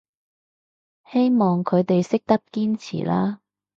[1.11, 3.39] 希望佢哋識得堅持啦